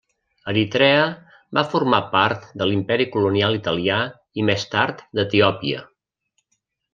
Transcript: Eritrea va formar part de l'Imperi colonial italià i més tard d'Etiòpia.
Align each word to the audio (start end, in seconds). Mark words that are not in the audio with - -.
Eritrea 0.51 1.01
va 1.57 1.63
formar 1.73 1.99
part 2.15 2.47
de 2.61 2.67
l'Imperi 2.69 3.07
colonial 3.17 3.59
italià 3.59 3.99
i 4.43 4.47
més 4.51 4.67
tard 4.73 5.05
d'Etiòpia. 5.21 5.85